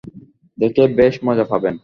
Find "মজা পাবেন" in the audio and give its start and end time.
1.23-1.75